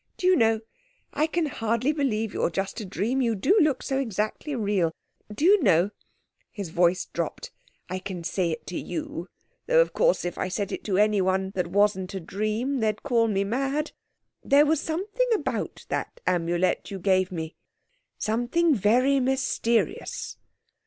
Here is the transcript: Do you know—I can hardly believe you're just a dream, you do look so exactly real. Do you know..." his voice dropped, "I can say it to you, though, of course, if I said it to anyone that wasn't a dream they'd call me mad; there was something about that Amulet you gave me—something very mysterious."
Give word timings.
Do 0.17 0.25
you 0.25 0.35
know—I 0.35 1.27
can 1.27 1.45
hardly 1.45 1.91
believe 1.91 2.33
you're 2.33 2.49
just 2.49 2.81
a 2.81 2.85
dream, 2.85 3.21
you 3.21 3.35
do 3.35 3.55
look 3.61 3.83
so 3.83 3.99
exactly 3.99 4.55
real. 4.55 4.91
Do 5.31 5.45
you 5.45 5.61
know..." 5.61 5.91
his 6.49 6.69
voice 6.71 7.05
dropped, 7.05 7.51
"I 7.87 7.99
can 7.99 8.23
say 8.23 8.49
it 8.49 8.65
to 8.65 8.79
you, 8.79 9.27
though, 9.67 9.79
of 9.79 9.93
course, 9.93 10.25
if 10.25 10.39
I 10.39 10.47
said 10.47 10.71
it 10.71 10.83
to 10.85 10.97
anyone 10.97 11.51
that 11.53 11.67
wasn't 11.67 12.15
a 12.15 12.19
dream 12.19 12.79
they'd 12.79 13.03
call 13.03 13.27
me 13.27 13.43
mad; 13.43 13.91
there 14.43 14.65
was 14.65 14.81
something 14.81 15.27
about 15.35 15.85
that 15.89 16.19
Amulet 16.25 16.89
you 16.89 16.97
gave 16.97 17.31
me—something 17.31 18.73
very 18.73 19.19
mysterious." 19.19 20.37